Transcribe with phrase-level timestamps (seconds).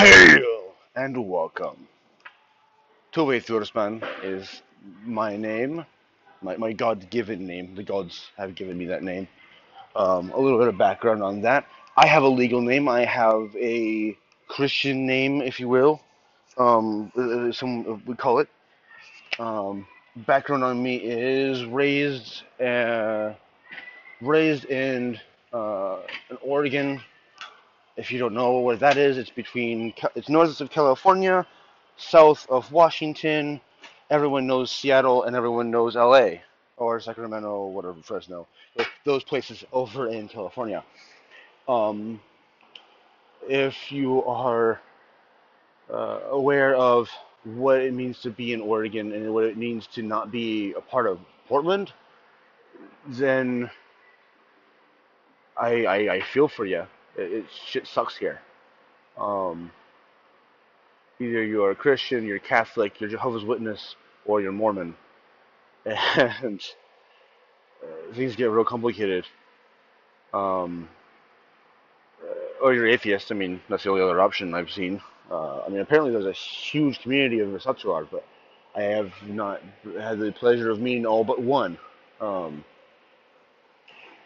[0.00, 1.86] Hail and welcome.
[3.12, 4.62] Tove Thursman is
[5.04, 5.84] my name,
[6.40, 7.74] my, my God given name.
[7.74, 9.28] The gods have given me that name.
[9.94, 11.66] Um, a little bit of background on that.
[11.98, 14.16] I have a legal name, I have a
[14.48, 16.00] Christian name, if you will.
[16.56, 18.48] Um, uh, uh, some we call it.
[19.38, 19.86] Um,
[20.16, 23.34] background on me is raised uh,
[24.22, 25.20] raised in
[25.52, 25.98] uh,
[26.30, 27.02] in Oregon.
[27.96, 31.46] If you don't know where that is, it's between it's north of California,
[31.96, 33.60] south of Washington.
[34.10, 36.40] Everyone knows Seattle, and everyone knows LA
[36.76, 38.46] or Sacramento, whatever Fresno.
[39.04, 40.84] Those places over in California.
[41.68, 42.20] Um,
[43.48, 44.80] if you are
[45.92, 47.08] uh, aware of
[47.44, 50.80] what it means to be in Oregon and what it means to not be a
[50.80, 51.92] part of Portland,
[53.08, 53.70] then
[55.56, 56.86] I I, I feel for you.
[57.20, 58.40] It, it shit sucks here.
[59.18, 59.70] Um,
[61.20, 64.94] either you're a Christian, you're Catholic, you're Jehovah's Witness, or you're Mormon,
[65.84, 66.62] and
[67.82, 69.26] uh, things get real complicated.
[70.32, 70.88] Um,
[72.22, 73.30] uh, or you're atheist.
[73.32, 75.00] I mean, that's the only other option I've seen.
[75.30, 78.24] Uh, I mean, apparently there's a huge community of Asatruar, but
[78.74, 79.60] I have not
[79.98, 81.78] had the pleasure of meeting all but one.
[82.20, 82.64] Um,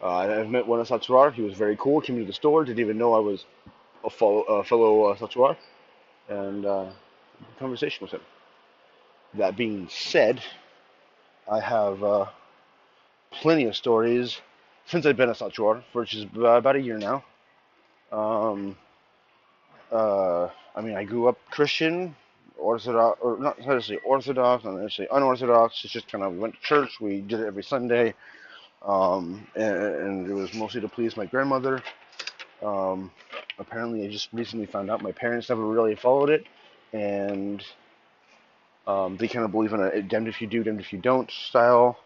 [0.04, 1.32] uh, I've met one of Asatruar.
[1.32, 2.00] He was very cool.
[2.02, 2.64] Came to the store.
[2.64, 3.46] Didn't even know I was
[4.04, 5.56] a fellow uh.
[6.28, 6.90] And uh,
[7.58, 8.20] conversation with him.
[9.34, 10.42] That being said,
[11.50, 12.26] I have uh,
[13.30, 14.40] plenty of stories
[14.86, 17.24] since I've been a Asatruar, which is about a year now.
[18.12, 18.76] Um,
[19.90, 22.14] uh, I mean, I grew up Christian,
[22.58, 25.82] Orthodox, or not necessarily Orthodox, not necessarily unorthodox.
[25.82, 27.00] It's just kind of we went to church.
[27.00, 28.14] We did it every Sunday,
[28.86, 31.82] um, and, and, it was mostly to please my grandmother.
[32.62, 33.10] Um,
[33.58, 36.44] apparently, I just recently found out my parents never really followed it,
[36.92, 37.64] and
[38.86, 41.30] um, they kind of believe in a damned if you do, damned if you don't
[41.30, 41.98] style,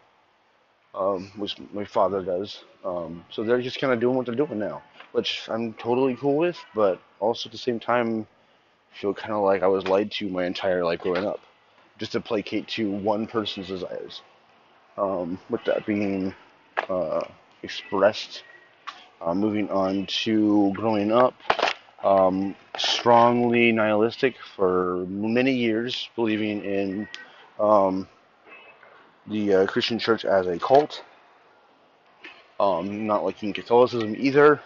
[0.95, 2.63] um, which my father does.
[2.85, 4.81] Um, so they're just kind of doing what they're doing now,
[5.11, 8.25] which I'm totally cool with, but also at the same time,
[8.93, 11.41] feel kind of like I was lied to my entire life growing up,
[11.97, 14.21] just to placate to one person's desires.
[14.97, 16.33] Um, with that being
[16.89, 17.21] uh,
[17.63, 18.43] expressed,
[19.21, 21.35] uh, moving on to growing up,
[22.03, 27.07] um, strongly nihilistic for many years, believing in
[27.59, 28.07] um,
[29.27, 31.03] the uh, Christian church as a cult.
[32.59, 34.61] Um, not liking Catholicism either.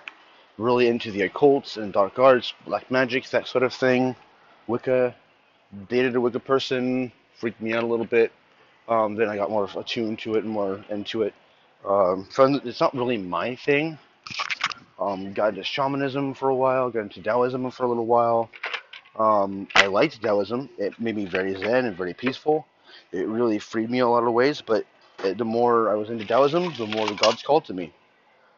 [0.57, 4.15] Really into the occults and dark arts, black magic, that sort of thing.
[4.67, 5.15] Wicca,
[5.89, 8.31] dated a Wicca person, freaked me out a little bit.
[8.87, 11.33] Um, then I got more attuned to it and more into it.
[11.85, 12.27] Um,
[12.65, 13.97] it's not really my thing.
[14.99, 18.49] Um, got into shamanism for a while, got into Taoism for a little while.
[19.17, 20.69] Um, I liked Taoism.
[20.77, 22.65] It made me very zen and very peaceful.
[23.11, 24.85] It really freed me a lot of ways, but
[25.17, 27.93] the more I was into Taoism, the more the gods called to me.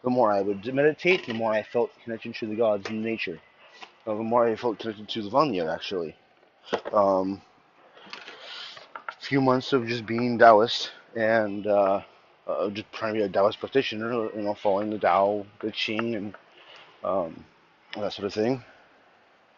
[0.04, 3.40] The more I would meditate, the more I felt connected to the gods and nature.
[4.06, 6.16] Uh, the more I felt connected to the Vanir, actually.
[6.94, 7.42] Um,
[9.20, 12.02] few months of just being Taoist and uh,
[12.48, 16.16] uh, just trying to be a Taoist practitioner, you know, following the Tao, the Qing,
[16.16, 16.36] and
[17.04, 17.44] um,
[17.98, 18.64] that sort of thing.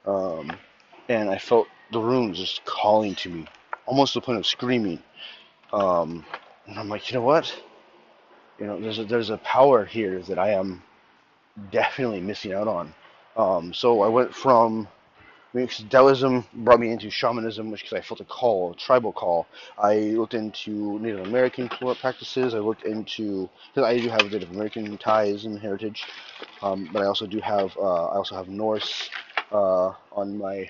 [0.06, 0.52] Um,
[1.10, 3.48] and I felt the runes just calling to me,
[3.86, 5.02] almost to the point of screaming.
[5.74, 6.26] Um,
[6.66, 7.54] and I'm like, you know what?
[8.60, 10.82] You know, there's a, there's a power here that I am
[11.72, 12.94] definitely missing out on.
[13.36, 14.88] Um, so I went from
[15.90, 19.48] Taoism brought me into shamanism, which because I felt a call, a tribal call.
[19.78, 22.54] I looked into Native American practices.
[22.54, 26.06] I looked into because I do have Native American ties and heritage,
[26.62, 29.10] um, but I also do have uh, I also have Norse
[29.52, 30.70] uh, on my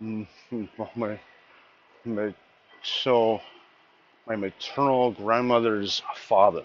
[0.00, 1.18] my
[2.04, 2.34] my
[2.82, 3.40] so
[4.26, 6.64] my maternal grandmother's father,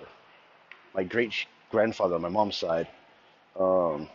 [0.93, 1.33] my great
[1.71, 2.87] grandfather on my mom's side,
[3.59, 4.07] um,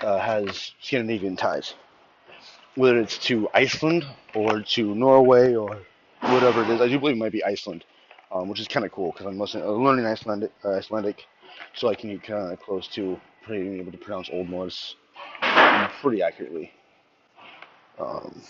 [0.00, 1.74] uh, has Scandinavian ties
[2.80, 5.82] whether it's to Iceland or to Norway or
[6.22, 6.80] whatever it is.
[6.80, 7.84] I do believe it might be Iceland,
[8.32, 11.26] um, which is kind of cool because I'm listening, uh, learning Icelandic, uh, Icelandic,
[11.74, 14.96] so I can get kind of close to being able to pronounce Old Norse
[16.00, 16.72] pretty accurately.
[17.98, 18.40] Um,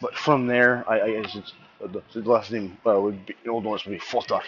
[0.00, 3.36] but from there, I, I guess it's, uh, the, the, last name uh, would be
[3.48, 4.42] Old Norse would be Fotar,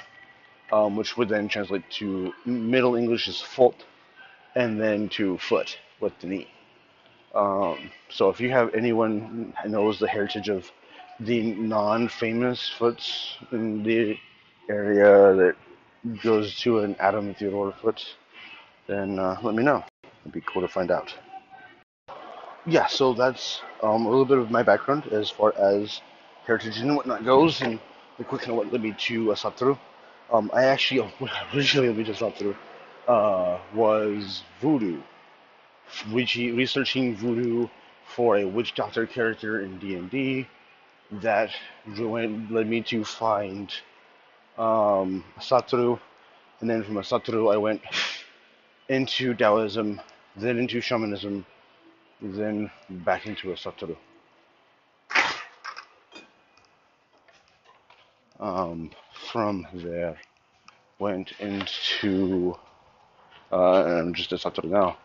[0.72, 3.84] um, which would then translate to Middle English is Folt,
[4.56, 6.48] and then to foot with the knee.
[7.34, 10.70] Um, so if you have anyone who knows the heritage of
[11.20, 14.18] the non-famous Foots in the
[14.68, 15.56] area that
[16.22, 18.04] goes to an Adam Theodore Foot,
[18.86, 19.84] then uh, let me know.
[20.22, 21.14] It'd be cool to find out.
[22.66, 26.00] Yeah, so that's um, a little bit of my background as far as
[26.46, 27.80] heritage and whatnot goes, and
[28.18, 29.78] the quick of what led me to Asatru.
[30.32, 31.10] Um, I actually
[31.54, 32.56] originally led me to Asatru
[33.08, 35.00] uh, was voodoo,
[36.10, 37.68] researching voodoo
[38.06, 40.46] for a witch doctor character in D and D.
[41.10, 41.50] That
[41.86, 43.72] led me to find
[44.58, 45.98] um, Asatru,
[46.60, 47.82] and then from Asatru I went
[48.88, 50.00] into Taoism,
[50.36, 51.44] then into shamanism,
[52.20, 53.96] then back into Asatru.
[58.40, 58.90] Um,
[59.30, 60.16] from there,
[60.98, 62.56] went into,
[63.52, 64.96] uh, I'm just a Asatru now.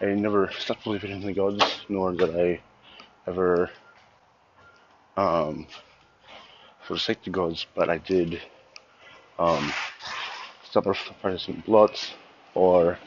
[0.00, 2.60] I never stopped believing in the gods, nor did I
[3.26, 3.70] ever
[5.16, 5.66] um,
[6.82, 8.40] forsake the gods, but I did
[9.38, 9.72] um,
[10.64, 10.84] stop
[11.22, 12.12] practicing blots
[12.54, 12.98] or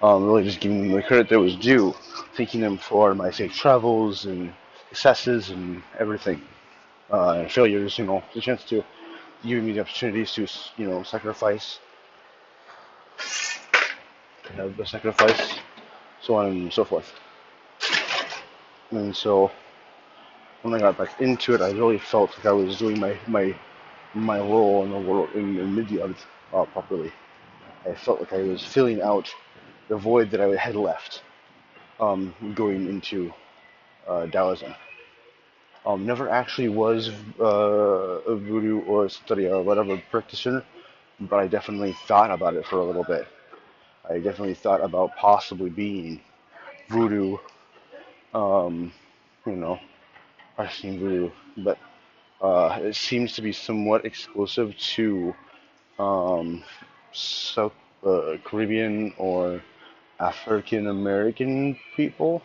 [0.00, 1.92] um, really just giving them the credit that was due,
[2.36, 4.52] thanking them for my safe travels and
[4.90, 6.40] successes and everything,
[7.10, 8.84] uh, and failures, you know, the chance to
[9.44, 10.46] give me the opportunities to,
[10.76, 11.80] you know, sacrifice,
[14.54, 15.58] have a sacrifice,
[16.22, 17.12] so on and so forth.
[18.90, 19.50] And so,
[20.62, 23.54] when I got back into it, I really felt like I was doing my my
[24.14, 26.16] my role in the world in, in Midgard
[26.52, 27.12] uh, properly.
[27.88, 29.30] I felt like I was filling out
[29.88, 31.22] the void that I had left
[32.00, 33.32] um, going into
[34.08, 34.26] uh.
[35.86, 37.10] Um, never actually was
[37.40, 39.10] uh, a voodoo or a
[39.48, 40.64] or whatever practitioner,
[41.20, 43.26] but I definitely thought about it for a little bit.
[44.10, 46.20] I definitely thought about possibly being
[46.88, 47.36] voodoo,
[48.34, 48.92] um,
[49.46, 49.78] you know,
[50.56, 51.78] practicing voodoo, but
[52.40, 55.34] uh, it seems to be somewhat exclusive to
[55.98, 56.64] um,
[57.12, 57.72] South
[58.06, 59.62] uh, Caribbean or
[60.20, 62.42] African American people.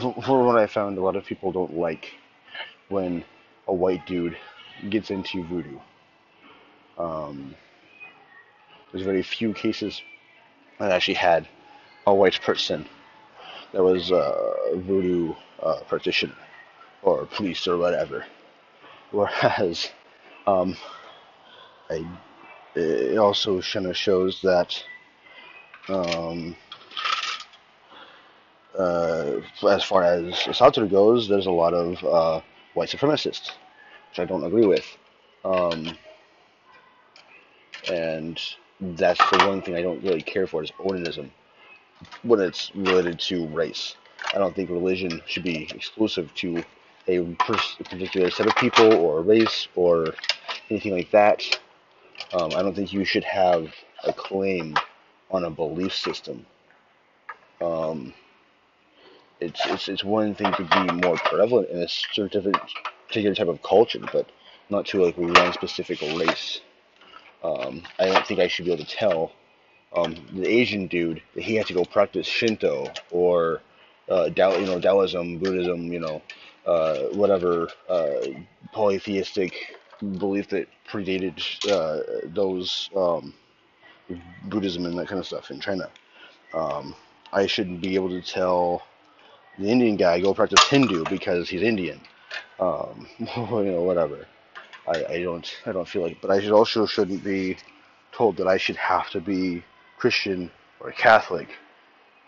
[0.00, 2.14] For what I found, a lot of people don't like
[2.88, 3.24] when
[3.68, 4.36] a white dude
[4.88, 5.78] gets into voodoo.
[6.98, 7.54] Um,
[8.92, 10.02] there's very few cases
[10.78, 11.48] that actually had
[12.06, 12.86] a white person
[13.72, 16.34] that was a voodoo uh, practitioner
[17.02, 18.24] or police or whatever.
[19.10, 19.90] Whereas,
[20.46, 20.76] um,
[21.88, 22.06] I,
[22.74, 24.82] it also kind of shows that
[25.88, 26.56] um,
[28.78, 32.40] uh, as far as Asatru goes, there's a lot of uh,
[32.74, 33.52] white supremacists,
[34.10, 34.86] which I don't agree with.
[35.44, 35.96] Um,
[37.90, 38.40] and
[38.80, 41.30] that's the one thing I don't really care for is Odinism
[42.22, 43.96] when it's related to race.
[44.34, 46.62] I don't think religion should be exclusive to
[47.08, 50.14] a, particular set of people or a race or
[50.70, 51.42] anything like that.
[52.32, 53.72] Um, I don't think you should have
[54.04, 54.76] a claim
[55.30, 56.46] on a belief system.
[57.60, 58.14] Um,
[59.40, 62.52] it's, it's, it's one thing to be more prevalent in a certain
[63.08, 64.30] particular type of culture, but
[64.68, 66.60] not to like one specific race.
[67.42, 69.32] Um, I don't think I should be able to tell
[69.96, 73.62] um, the Asian dude that he had to go practice Shinto or
[74.10, 76.22] uh, you know, Taoism, Buddhism, you know,
[76.66, 78.26] uh, whatever uh,
[78.72, 79.76] polytheistic
[80.18, 81.40] belief that predated
[81.70, 83.34] uh, those um,
[84.44, 85.88] Buddhism and that kind of stuff in China.
[86.52, 86.94] Um,
[87.32, 88.82] I shouldn't be able to tell
[89.58, 92.00] the Indian guy go practice Hindu because he's Indian.
[92.58, 94.26] Um, you know, whatever.
[94.86, 97.56] I, I don't I don't feel like, but I should also shouldn't be
[98.12, 99.64] told that I should have to be
[99.98, 101.48] Christian or Catholic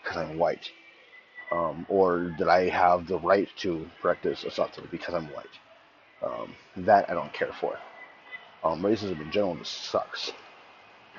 [0.01, 0.69] because I'm white,
[1.51, 5.45] um, or that I have the right to practice asatru because I'm white.
[6.23, 7.77] Um, that I don't care for.
[8.63, 10.31] Um, racism in general just sucks.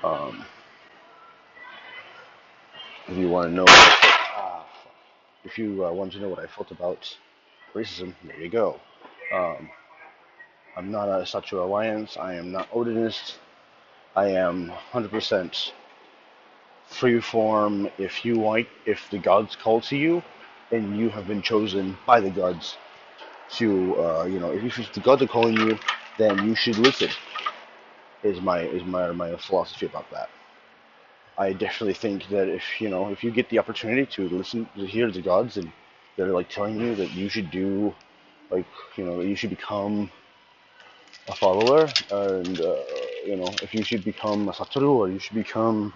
[0.02, 0.44] Um,
[3.08, 3.66] if you want to know,
[5.44, 7.14] if you uh, want to know what I felt about
[7.74, 8.80] racism, there you go.
[10.76, 12.16] I'm not a Asatru Alliance.
[12.16, 13.36] I am not Odinist.
[14.16, 15.72] I am 100%
[16.86, 17.88] free form.
[17.98, 20.22] If you like, if the gods call to you,
[20.72, 22.76] and you have been chosen by the gods
[23.50, 25.78] to, uh, you know, if, if the gods are calling you,
[26.18, 27.10] then you should listen.
[28.22, 30.30] Is my is my my philosophy about that.
[31.36, 34.86] I definitely think that if you know if you get the opportunity to listen to
[34.86, 35.70] hear the gods and
[36.16, 37.94] they're like telling you that you should do
[38.50, 38.66] like
[38.96, 40.10] you know you should become
[41.28, 42.76] a follower and uh,
[43.26, 45.92] you know if you should become a satoru or you should become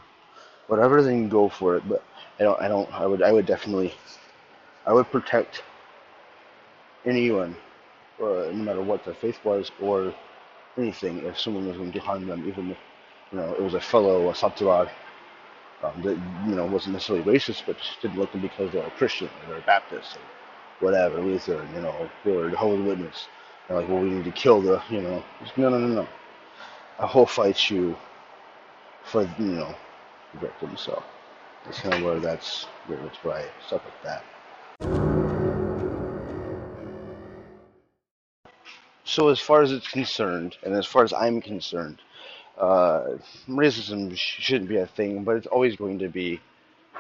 [0.69, 2.05] whatever then go for it but
[2.41, 3.95] I don't I don't I would I would definitely
[4.87, 5.63] I would protect
[7.05, 7.57] anyone
[8.23, 10.15] uh, no matter what their faith was or
[10.79, 12.79] anything if someone was going to harm them even if
[13.33, 14.91] you know it was a fellow a Satura
[15.83, 18.91] um, that you know wasn't necessarily racist, but just didn't like them because they were
[18.91, 20.23] Christian or they Baptist or
[20.81, 23.29] whatever, Lutheran, you know, or holy Witness.
[23.69, 25.25] They're like, well, we need to kill the, you know,
[25.57, 26.09] no, no, no, no.
[26.99, 27.97] I will fight you
[29.05, 29.77] for, you know,
[30.35, 30.77] the victim.
[30.77, 31.03] So
[31.65, 34.25] that's kind of where that's where it's right, stuff like that.
[39.05, 41.99] So as far as it's concerned, and as far as I'm concerned,
[42.59, 46.41] uh, racism sh- shouldn't be a thing, but it's always going to be,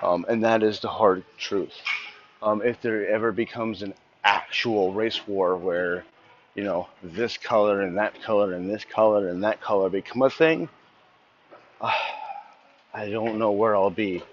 [0.02, 1.74] um, and that is the hard truth.
[2.42, 3.94] Um, if there ever becomes an
[4.24, 6.04] actual race war where,
[6.58, 10.28] you know, this color and that color and this color and that color become a
[10.28, 10.68] thing,
[11.80, 11.92] uh,
[12.92, 14.24] I don't know where I'll be.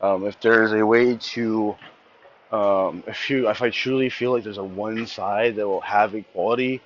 [0.00, 1.74] Um, if there's a way to,
[2.52, 6.14] um, if you, if I truly feel like there's a one side that will have
[6.14, 6.82] equality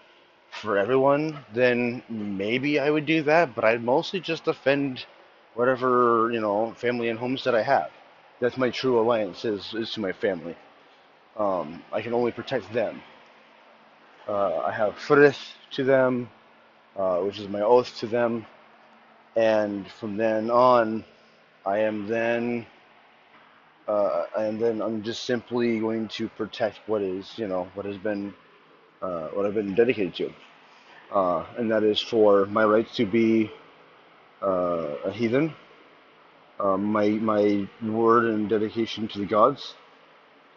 [0.50, 3.54] for everyone, then maybe I would do that.
[3.54, 5.04] But I'd mostly just defend
[5.52, 7.90] whatever you know family and homes that I have.
[8.40, 10.56] That's my true alliance is is to my family.
[11.37, 13.02] Um, I can only protect them.
[14.30, 15.40] Uh, I have frith
[15.72, 16.30] to them,
[16.96, 18.46] uh, which is my oath to them,
[19.37, 21.04] and from then on,
[21.66, 22.66] I am then.
[23.88, 27.99] Uh, and then I'm just simply going to protect what is, you know, what has
[27.99, 28.34] been,
[29.02, 30.32] uh, what I've been dedicated to
[31.12, 33.50] uh, and that is for my rights to be
[34.42, 35.54] uh, a heathen,
[36.60, 39.75] uh, my my word and dedication to the gods,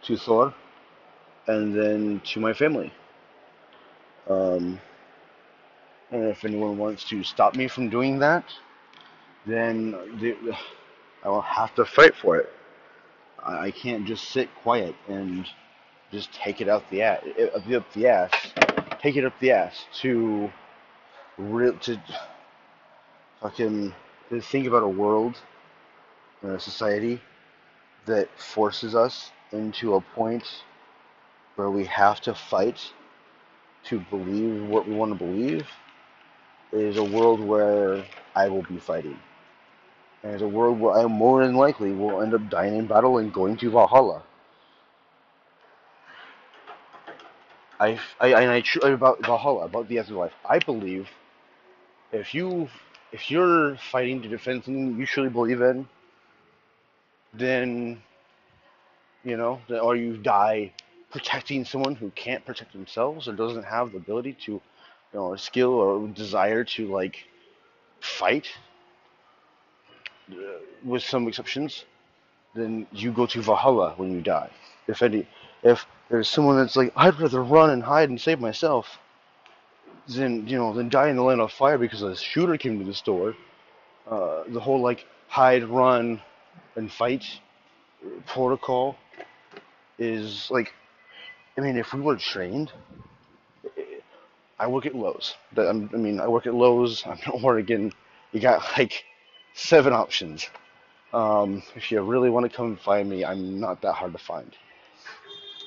[0.03, 0.53] to Thor,
[1.47, 2.93] and then to my family.
[4.29, 4.79] Um,
[6.11, 8.45] and if anyone wants to stop me from doing that,
[9.45, 9.95] then
[11.23, 12.51] I will have to fight for it.
[13.43, 15.47] I, I can't just sit quiet and
[16.11, 17.23] just take it out the ass,
[17.73, 18.31] up the ass
[19.03, 20.49] take it up the ass to
[21.37, 22.01] real to
[23.41, 23.93] fucking
[24.29, 25.37] to think about a world
[26.43, 27.21] a society
[28.05, 30.63] that forces us into a point
[31.55, 32.91] where we have to fight
[33.85, 35.67] to believe what we want to believe
[36.71, 38.03] is a world where
[38.35, 39.19] I will be fighting.
[40.23, 43.17] And it's a world where I more than likely will end up dying in battle
[43.17, 44.23] and going to Valhalla.
[47.79, 50.31] I, I, and I about Valhalla, about the afterlife.
[50.47, 51.09] I believe
[52.13, 52.69] if you
[53.11, 55.87] if you're fighting to defend something you truly believe in,
[57.33, 58.01] then
[59.23, 60.71] you know, or you die
[61.13, 64.61] protecting someone who can't protect themselves or doesn't have the ability to, you
[65.13, 67.15] know, skill or desire to like
[68.01, 68.47] fight,
[70.31, 70.35] uh,
[70.83, 71.85] with some exceptions,
[72.55, 74.49] then you go to Valhalla when you die.
[74.87, 75.27] If any,
[75.63, 78.99] if there's someone that's like, I'd rather run and hide and save myself
[80.07, 82.85] than you know than die in the land of fire because a shooter came to
[82.85, 83.35] the store.
[84.09, 86.21] Uh, the whole like hide, run,
[86.75, 87.23] and fight
[88.25, 88.97] protocol
[89.97, 90.73] is like,
[91.57, 92.71] I mean, if we were trained,
[94.59, 95.35] I work at Lowe's.
[95.57, 97.03] I mean, I work at Lowe's.
[97.05, 97.91] I'm in Oregon.
[98.31, 99.03] You got like
[99.53, 100.49] seven options.
[101.13, 104.51] Um, if you really want to come find me, I'm not that hard to find.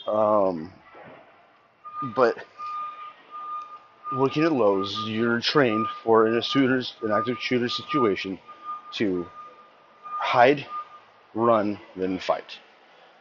[0.09, 0.73] Um,
[2.17, 2.37] but
[4.13, 8.39] working at Lowe's, you're trained for in a shooter's an active shooter situation
[8.95, 9.27] to
[10.03, 10.67] hide,
[11.35, 12.59] run, then fight.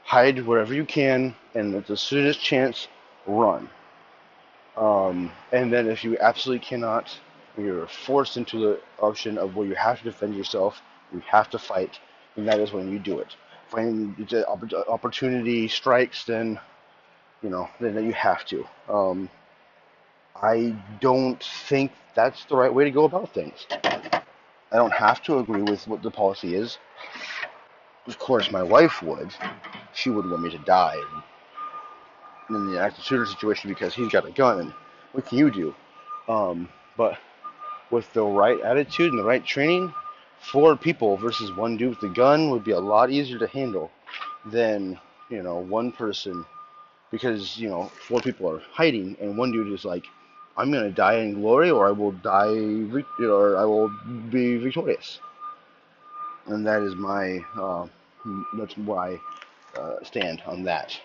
[0.05, 2.87] Hide wherever you can, and at the soonest chance,
[3.25, 3.69] run.
[4.77, 7.17] Um, and then if you absolutely cannot,
[7.57, 10.81] you're forced into the option of where you have to defend yourself,
[11.13, 11.99] you have to fight,
[12.35, 13.35] and that is when you do it.
[13.71, 14.45] When the
[14.87, 16.59] opportunity strikes, then
[17.41, 18.65] you know, then you have to.
[18.89, 19.29] Um,
[20.35, 23.65] I don't think that's the right way to go about things.
[23.73, 26.77] I don't have to agree with what the policy is.
[28.07, 29.33] Of course, my wife would.
[29.93, 31.01] She wouldn't want me to die
[32.49, 34.73] in the active shooter situation because he's got a gun.
[35.13, 35.73] What can you do?
[36.27, 37.17] Um, but
[37.89, 39.93] with the right attitude and the right training,
[40.39, 43.91] four people versus one dude with a gun would be a lot easier to handle
[44.45, 46.45] than you know one person
[47.11, 50.05] because you know four people are hiding and one dude is like
[50.57, 52.53] i'm gonna die in glory or i will die
[53.21, 53.91] or i will
[54.29, 55.19] be victorious
[56.47, 57.87] and that is my uh,
[58.57, 59.19] that's where i
[59.77, 60.97] uh, stand on that.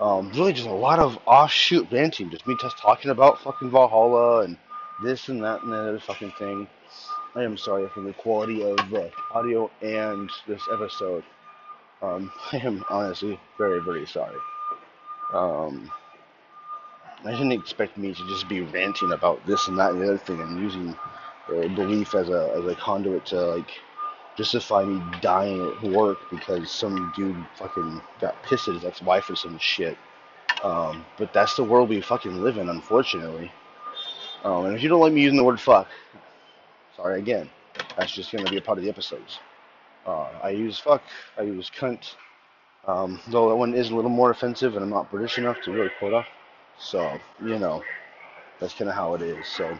[0.00, 4.40] Um, really just a lot of offshoot ranting just me just talking about fucking valhalla
[4.40, 4.56] and
[5.02, 6.66] this and that and that other fucking thing.
[7.36, 11.24] I am sorry for the quality of the audio and this episode.
[12.02, 14.36] Um, i am honestly very very sorry.
[15.32, 15.90] Um,
[17.24, 20.18] I didn't expect me to just be ranting about this and that and the other
[20.18, 20.96] thing and using
[21.48, 23.70] uh, belief as a as a conduit to like
[24.36, 29.36] justify me dying at work because some dude fucking got pissed at his ex-wife or
[29.36, 29.96] some shit.
[30.62, 33.52] Um, but that's the world we fucking live in, unfortunately.
[34.44, 35.88] Um, and if you don't like me using the word fuck,
[36.96, 37.48] sorry again.
[37.96, 39.38] That's just going to be a part of the episodes.
[40.06, 41.02] Uh, I use fuck,
[41.38, 42.14] I use cunt,
[42.86, 45.72] um, though that one is a little more offensive and I'm not British enough to
[45.72, 46.26] really quote off.
[46.78, 47.82] So, you know,
[48.60, 49.46] that's kind of how it is.
[49.46, 49.78] So,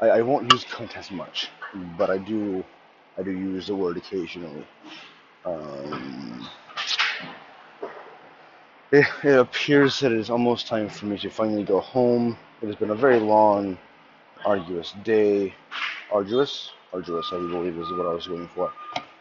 [0.00, 1.50] I, I won't use cunt as much,
[1.98, 2.64] but I do,
[3.18, 4.66] I do use the word occasionally.
[5.44, 6.48] Um,
[8.92, 12.36] it, it appears that it is almost time for me to finally go home.
[12.62, 13.78] It has been a very long,
[14.44, 15.54] arduous day.
[16.12, 16.72] Arduous?
[16.92, 18.72] Arduous, I believe is what I was going for.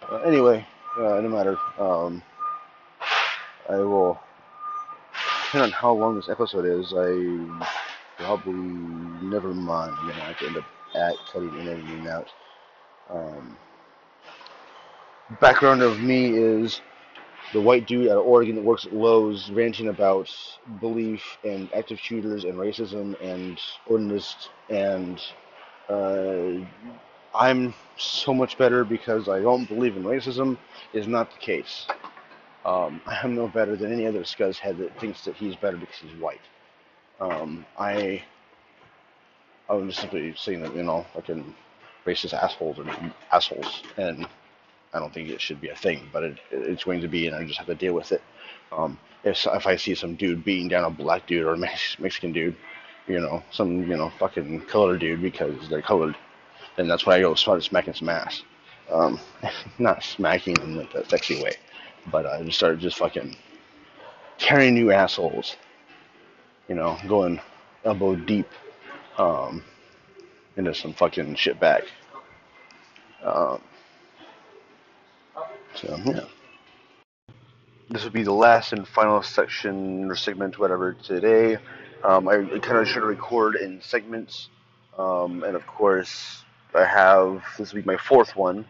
[0.09, 0.65] Uh, anyway,
[0.97, 1.57] uh, no matter.
[1.77, 2.23] Um,
[3.69, 4.19] I will,
[5.45, 7.67] depending on how long this episode is, I
[8.17, 9.95] probably never mind.
[9.99, 10.65] I'm gonna have to end up
[10.95, 12.27] at cutting in and editing out.
[13.09, 13.55] Um,
[15.39, 16.81] background of me is
[17.53, 20.29] the white dude out of Oregon that works at Lowe's ranting about
[20.79, 25.21] belief and active shooters and racism and ordinance and
[25.89, 26.65] uh,
[27.35, 30.57] I'm so much better because I don't believe in racism
[30.93, 31.87] is not the case.
[32.65, 35.97] Um, I'm no better than any other scuzz head that thinks that he's better because
[35.97, 36.41] he's white.
[37.19, 38.23] Um, I
[39.69, 41.55] I'm just simply saying that you know fucking
[42.05, 44.27] racist assholes and assholes and
[44.93, 47.35] I don't think it should be a thing, but it, it's going to be, and
[47.35, 48.21] I just have to deal with it.
[48.71, 52.31] Um, if if I see some dude beating down a black dude or a Mexican
[52.31, 52.55] dude,
[53.07, 56.15] you know, some you know fucking colored dude because they're colored,
[56.75, 58.43] then that's why I go start smacking some ass.
[58.91, 59.19] Um,
[59.79, 61.53] not smacking in like a sexy way,
[62.11, 63.35] but I just started just fucking
[64.37, 65.55] carrying new assholes,
[66.67, 67.39] you know, going
[67.83, 68.47] elbow deep
[69.17, 69.63] um,
[70.57, 71.83] into some fucking shit bag.
[73.23, 73.61] Um,
[75.81, 76.25] so yeah
[77.89, 81.57] this would be the last and final section or segment, whatever, today.
[82.03, 84.49] Um, I kind of should record in segments,
[84.97, 88.65] um, and of course, I have this will be my fourth one.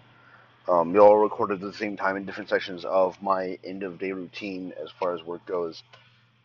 [0.69, 3.99] Um, they all recorded at the same time in different sections of my end of
[3.99, 5.83] day routine as far as work goes.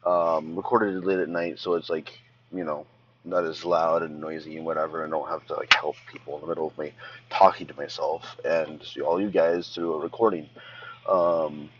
[0.04, 2.18] Um, recorded late at night, so it's like
[2.52, 2.86] you know
[3.24, 6.42] not as loud and noisy and whatever, and don't have to like help people in
[6.42, 6.92] the middle of me
[7.30, 10.48] talking to myself and all you guys through a recording.
[11.08, 11.70] Um,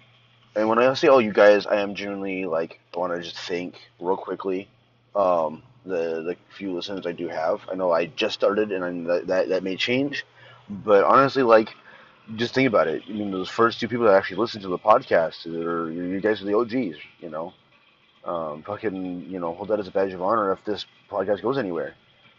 [0.56, 3.76] and when I say all you guys, I am genuinely like want to just thank
[4.00, 4.68] real quickly
[5.14, 7.60] um, the the few listeners I do have.
[7.70, 10.24] I know I just started, and I, that, that that may change,
[10.68, 11.74] but honestly, like
[12.36, 13.02] just think about it.
[13.08, 16.40] I mean, those first two people that actually listened to the podcast, are, you guys
[16.40, 16.98] are the OGs.
[17.20, 17.52] You know,
[18.24, 21.58] um, fucking you know hold that as a badge of honor if this podcast goes
[21.58, 21.94] anywhere.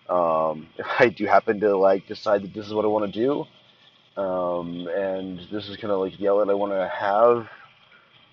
[0.09, 3.19] Um, if I do happen to like decide that this is what I want to
[3.19, 7.49] do, um, and this is kind of like the outlet I want to have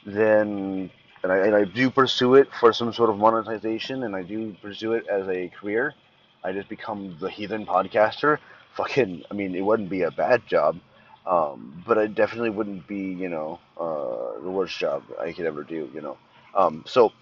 [0.05, 0.91] then
[1.23, 4.57] and I, and I do pursue it for some sort of monetization and I do
[4.61, 5.95] pursue it as a career,
[6.43, 8.39] I just become the heathen podcaster.
[8.75, 10.79] Fucking, I mean, it wouldn't be a bad job,
[11.27, 15.63] um, but it definitely wouldn't be, you know, uh, the worst job I could ever
[15.63, 16.17] do, you know.
[16.55, 17.13] Um, so,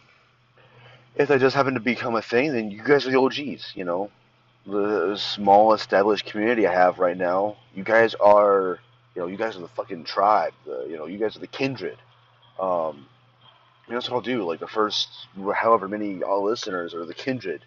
[1.17, 3.85] if that just happen to become a thing, then you guys are the OGs, you
[3.85, 4.11] know.
[4.67, 8.79] The small established community I have right now, you guys are,
[9.15, 10.53] you know, you guys are the fucking tribe.
[10.67, 11.99] The, you know, you guys are the kindred
[12.61, 13.07] um,
[13.87, 14.45] and that's what I'll do.
[14.45, 15.09] Like the first,
[15.55, 17.65] however many all listeners or the kindred,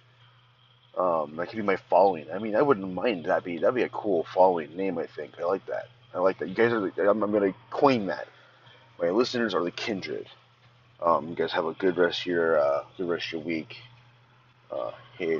[0.97, 2.27] um, that could be my following.
[2.31, 4.97] I mean, I wouldn't mind that be that'd be a cool following name.
[4.99, 5.87] I think I like that.
[6.13, 6.47] I like that.
[6.47, 6.79] You guys are.
[6.79, 8.27] The, I'm, I'm gonna coin that.
[9.01, 10.27] My listeners are the kindred.
[11.05, 13.75] Um, you guys have a good rest of your uh, good rest of your week.
[14.71, 15.39] Uh, hey.